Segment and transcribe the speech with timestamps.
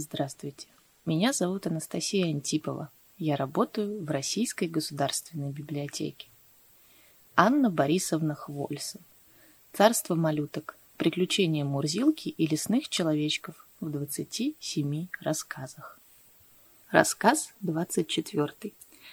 [0.00, 0.66] Здравствуйте.
[1.04, 2.90] Меня зовут Анастасия Антипова.
[3.18, 6.28] Я работаю в Российской государственной библиотеке.
[7.36, 9.02] Анна Борисовна Хвольсон.
[9.74, 10.78] Царство малюток.
[10.96, 16.00] Приключения Мурзилки и лесных человечков в 27 рассказах.
[16.90, 18.72] Рассказ 24.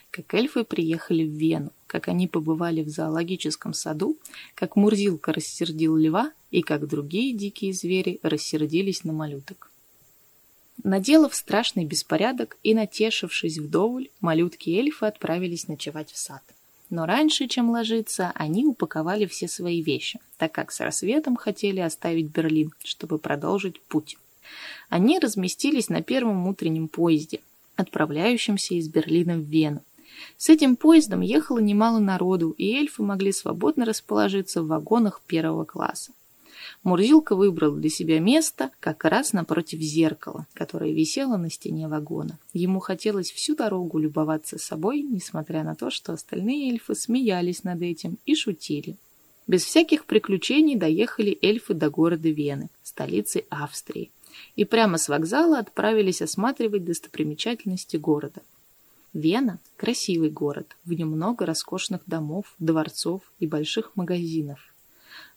[0.09, 4.17] Как эльфы приехали в Вену, как они побывали в зоологическом саду,
[4.55, 9.66] как Мурзилка рассердил льва и как другие дикие звери рассердились на малюток.
[10.84, 16.43] Наделав страшный беспорядок и натешившись вдоволь, малютки-эльфы отправились ночевать в сад.
[16.89, 22.28] Но раньше, чем ложиться, они упаковали все свои вещи, так как с рассветом хотели оставить
[22.28, 24.18] Берлин, чтобы продолжить путь.
[24.89, 27.42] Они разместились на первом утреннем поезде,
[27.75, 29.84] отправляющемся из Берлина в Вену.
[30.37, 36.12] С этим поездом ехало немало народу, и эльфы могли свободно расположиться в вагонах первого класса.
[36.88, 42.39] Мурзилка выбрал для себя место как раз напротив зеркала, которое висело на стене вагона.
[42.53, 48.17] Ему хотелось всю дорогу любоваться собой, несмотря на то, что остальные эльфы смеялись над этим
[48.25, 48.95] и шутили.
[49.47, 54.09] Без всяких приключений доехали эльфы до города Вены, столицы Австрии,
[54.56, 58.42] и прямо с вокзала отправились осматривать достопримечательности города.
[59.12, 64.73] Вена– красивый город, в нем много роскошных домов, дворцов и больших магазинов.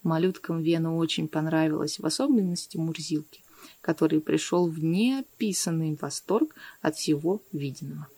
[0.03, 3.43] Малюткам Вена очень понравилась, в особенности Мурзилке,
[3.81, 8.09] который пришел в неописанный восторг от всего виденного.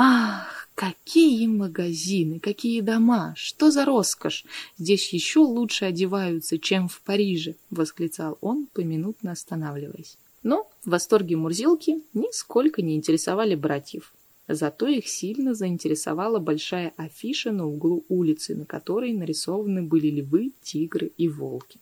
[0.00, 3.34] «Ах, какие магазины, какие дома!
[3.36, 4.44] Что за роскошь!
[4.78, 10.16] Здесь еще лучше одеваются, чем в Париже!»— восклицал он, поминутно останавливаясь.
[10.44, 14.14] Но в восторге Мурзилки нисколько не интересовали братьев.
[14.48, 21.12] Зато их сильно заинтересовала большая афиша на углу улицы, на которой нарисованы были львы, тигры
[21.18, 21.78] и волки.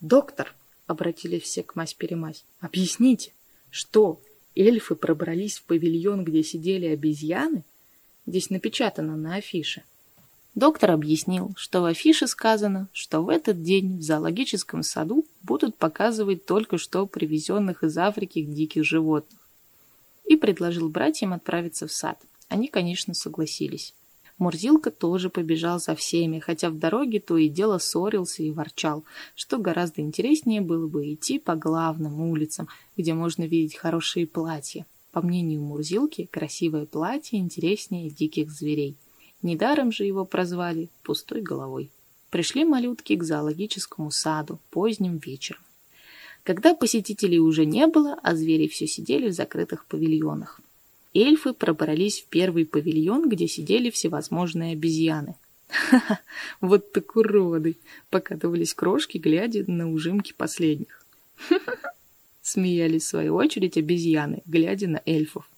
[0.00, 0.52] «Доктор!»—
[0.88, 2.44] обратились все к мась-перемась.
[2.58, 3.32] «Объясните,
[3.70, 4.20] что,
[4.56, 7.62] эльфы пробрались в павильон, где сидели обезьяны?»
[8.26, 9.84] Здесь напечатано на афише.
[10.56, 16.44] Доктор объяснил, что в афише сказано, что в этот день в зоологическом саду будут показывать
[16.44, 19.39] только что привезенных из Африки диких животных
[20.30, 22.16] и предложил братьям отправиться в сад.
[22.48, 23.94] Они, конечно, согласились.
[24.38, 29.04] Мурзилка тоже побежал за всеми, хотя в дороге то и дело ссорился и ворчал,
[29.34, 34.86] что гораздо интереснее было бы идти по главным улицам, где можно видеть хорошие платья.
[35.10, 38.96] По мнению Мурзилки, красивое платье интереснее диких зверей.
[39.42, 41.90] Недаром же его прозвали «пустой головой».
[42.30, 45.62] Пришли малютки к зоологическому саду поздним вечером
[46.42, 50.60] когда посетителей уже не было, а звери все сидели в закрытых павильонах.
[51.12, 55.34] Эльфы пробрались в первый павильон, где сидели всевозможные обезьяны.
[55.68, 56.20] «Ха-ха,
[56.60, 57.76] вот так уроды!»—
[58.10, 61.04] покатывались крошки, глядя на ужимки последних.
[61.36, 61.92] «Ха-ха-ха!»—
[62.42, 65.48] смеялись в свою очередь обезьяны, глядя на эльфов.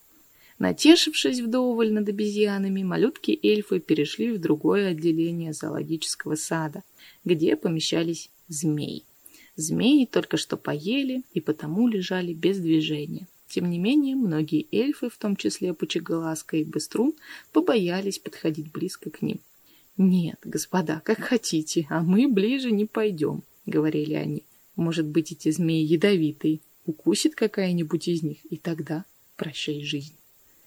[0.59, 6.83] Натешившись вдоволь над обезьянами, малютки-эльфы перешли в другое отделение зоологического сада,
[7.25, 9.05] где помещались змеи.
[9.57, 13.29] Змеи только что поели и потому лежали без движения.
[13.49, 17.13] Тем не менее, многие эльфы, в том числе Пучеглазка и Быструн,
[17.53, 19.41] побоялись подходить близко к ним.
[19.99, 24.45] «Нет, господа, как хотите, а мы ближе не пойдем»,— говорили они.
[24.75, 29.05] «Может быть, эти змеи ядовитые, укусит какая-нибудь из них, и тогда
[29.37, 30.17] прощай жизнь».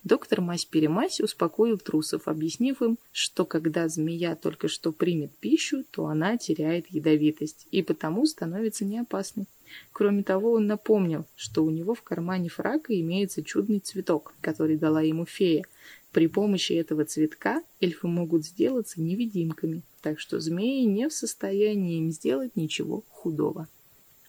[0.06, 6.38] Доктор Мась-Перемась успокоил трусов, объяснив им, что когда змея только что примет пищу, то она
[6.38, 9.48] теряет ядовитость и потому становится неопасной.
[9.92, 15.02] Кроме того, он напомнил, что у него в кармане фрака имеется чудный цветок, который дала
[15.02, 15.66] ему фея.
[16.12, 22.12] При помощи этого цветка эльфы могут сделаться невидимками, так что змеи не в состоянии им
[22.12, 23.68] сделать ничего худого.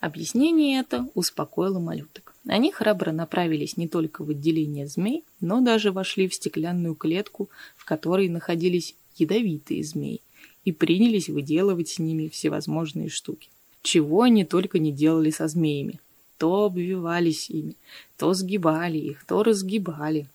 [0.01, 2.26] Объяснение это успокоило малюток.
[2.47, 7.85] Они храбро направились не только в отделение змей, но даже вошли в стеклянную клетку, в
[7.85, 10.21] которой находились ядовитые змеи,
[10.65, 13.49] и принялись выделывать с ними всевозможные штуки.
[13.83, 16.01] Чего они только не делали со змеями.
[16.39, 17.77] То обвивались ими,
[18.17, 20.29] то сгибали их, то разгибали.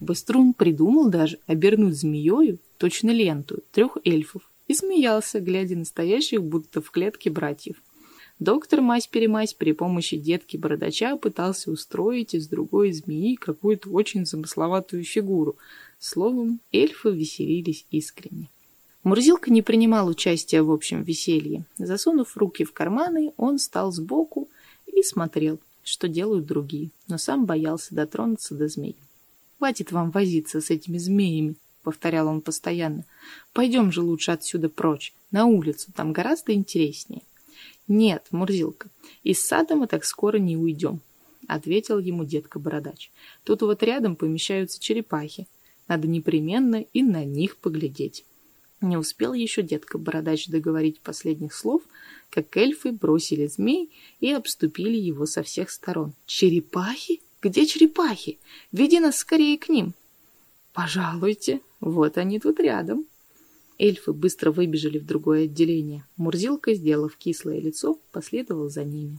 [0.00, 6.80] Быструн придумал даже обернуть змеёю точно ленту трех эльфов и смеялся, глядя на стоящих будто
[6.80, 7.76] в клетке братьев.
[8.40, 15.56] Доктор Мась-Перемась при помощи детки-бородача пытался устроить из другой змеи какую-то очень замысловатую фигуру.
[16.00, 18.48] Словом, эльфы веселились искренне.
[19.04, 21.64] Мурзилка не принимал участия в общем веселье.
[21.78, 24.48] Засунув руки в карманы, он стал сбоку
[24.86, 28.96] и смотрел, что делают другие, но сам боялся дотронуться до змей.
[29.58, 33.04] «Хватит вам возиться с этими змеями»,— повторял он постоянно.
[33.52, 37.22] «Пойдем же лучше отсюда прочь, на улицу, там гораздо интереснее».
[37.86, 38.88] «Нет, Мурзилка,
[39.22, 41.00] из сада мы так скоро не уйдем.—
[41.48, 43.10] ответил ему детка-бородач.
[43.44, 45.46] «Тут вот рядом помещаются черепахи.
[45.88, 48.24] Надо непременно и на них поглядеть».
[48.80, 51.82] Не успел еще детка-бородач договорить последних слов,
[52.30, 53.90] как эльфы бросили змей
[54.20, 56.12] и обступили его со всех сторон.
[56.26, 57.20] «Черепахи?
[57.40, 58.38] Где черепахи?
[58.72, 59.94] Веди нас скорее к ним!»
[60.72, 63.06] «Пожалуйте, вот они тут рядом!»
[63.78, 66.04] Эльфы быстро выбежали в другое отделение.
[66.16, 69.18] Мурзилка, сделав кислое лицо, последовал за ними.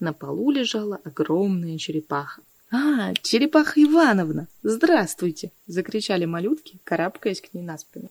[0.00, 2.42] На полу лежала огромная черепаха.
[2.70, 4.48] «А, черепаха Ивановна!
[4.62, 8.10] Здравствуйте!»— закричали малютки, карабкаясь к ней на спину.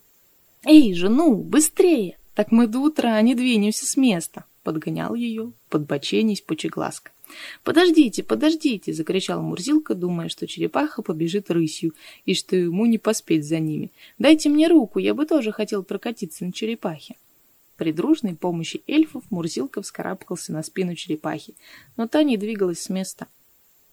[0.66, 2.18] «Эй же, ну, быстрее!
[2.34, 7.12] Так мы до утра не двинемся с места!»— подгонял ее, подбоченись пучеглазка.
[7.64, 11.94] «Подождите, подождите!»— закричал Мурзилка, думая, что черепаха побежит рысью
[12.26, 13.92] и что ему не поспеть за ними.
[14.20, 17.16] «Дайте мне руку, я бы тоже хотел прокатиться на черепахе!»
[17.78, 21.56] При дружной помощи эльфов Мурзилка вскарабкался на спину черепахи,
[21.98, 23.28] но та не двигалась с места.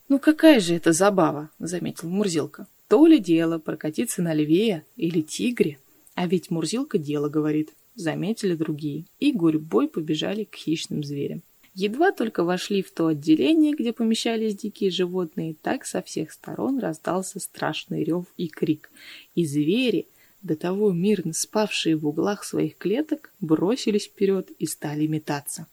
[0.08, 2.66] «Ну какая же это забава!»— заметил Мурзилка.
[2.88, 5.78] «То ли дело прокатиться на льве или тигре!»
[6.14, 11.42] А ведь Мурзилка дело говорит, заметили другие, и гурьбой побежали к хищным зверям.
[11.74, 17.40] Едва только вошли в то отделение, где помещались дикие животные, так со всех сторон раздался
[17.40, 18.90] страшный рев и крик.
[19.34, 20.06] И звери,
[20.42, 25.66] до того мирно спавшие в углах своих клеток, бросились вперед и стали метаться.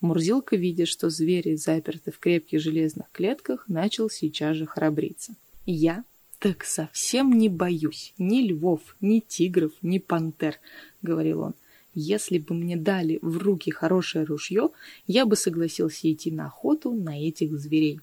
[0.00, 5.34] Мурзилка, видя, что звери заперты в крепких железных клетках, начал сейчас же храбриться.
[5.66, 6.04] Я
[6.44, 10.58] «Так совсем не боюсь ни львов, ни тигров, ни пантер»,—
[11.02, 11.54] говорил он.
[11.94, 14.70] «Если бы мне дали в руки хорошее ружье,
[15.06, 18.00] я бы согласился идти на охоту на этих зверей».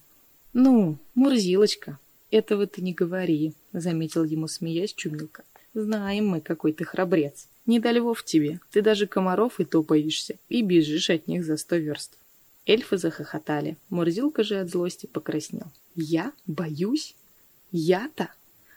[0.54, 2.00] «Ну, Мурзилочка,
[2.30, 5.44] этого ты не говори»,— заметил ему, смеясь Чумилка.
[5.74, 7.48] «Знаем мы, какой ты храбрец.
[7.66, 11.58] Не до львов тебе, ты даже комаров и то боишься, и бежишь от них за
[11.58, 12.18] сто верст».
[12.66, 13.78] Эльфы захохотали.
[13.90, 15.68] Мурзилка же от злости покраснел.
[15.96, 17.16] «Я боюсь?
[17.72, 18.30] «Я-то?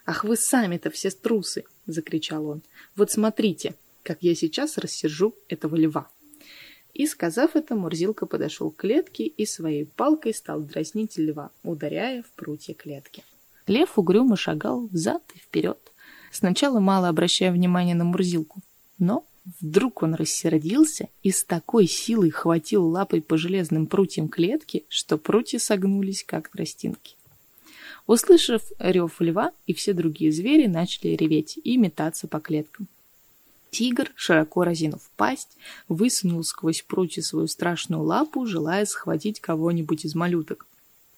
[0.07, 2.63] Ах вы сами-то все трусы!»— закричал он.
[2.95, 6.09] «Вот смотрите, как я сейчас рассержу этого льва!»
[6.95, 12.31] И, сказав это, Мурзилка подошел к клетке и своей палкой стал дразнить льва, ударяя в
[12.37, 13.25] прутья клетки.
[13.67, 15.79] Лев угрюмо шагал взад и вперед,
[16.31, 18.61] сначала мало обращая внимания на Мурзилку,
[18.99, 19.25] но
[19.61, 25.59] вдруг он рассердился и с такой силой хватил лапой по железным прутьям клетки, что прутья
[25.59, 27.17] согнулись, как тростинки.
[28.07, 32.87] Услышав рев льва, и все другие звери начали реветь и метаться по клеткам.
[33.75, 35.57] Тигр, широко разинув пасть,
[35.89, 40.69] высунул сквозь прутья свою страшную лапу, желая схватить кого-нибудь из малюток.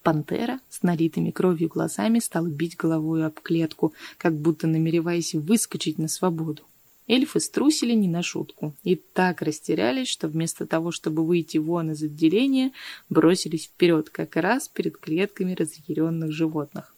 [0.03, 6.08] Пантера с налитыми кровью глазами стала бить головой об клетку, как будто намереваясь выскочить на
[6.08, 6.62] свободу.
[7.06, 12.02] Эльфы струсили не на шутку и так растерялись, что вместо того, чтобы выйти вон из
[12.02, 12.73] отделения,
[13.11, 16.94] бросились вперед, как раз перед клетками разъяренных животных.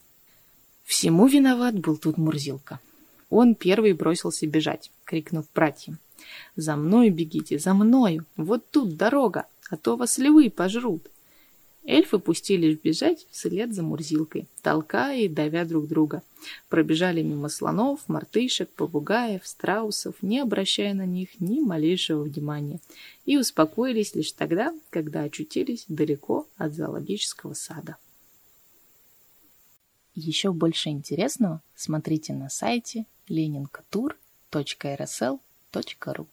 [0.85, 2.79] Всему виноват был тут Мурзилка.
[3.31, 5.99] Он первый бросился бежать, крикнув братьям.
[6.57, 8.27] «За мной бегите, за мною!
[8.37, 11.09] Вот тут дорога, а то вас львы пожрут!»
[11.85, 16.23] Эльфы пустились бежать вслед за Мурзилкой, толкая и давя друг друга.
[16.69, 22.81] Пробежали мимо слонов, мартышек, попугаев, страусов, не обращая на них ни малейшего внимания,
[23.25, 27.97] и успокоились лишь тогда, когда очутились далеко от зоологического сада.
[30.15, 36.27] Еще больше интересного смотрите на сайте leninkatur.rsl.ru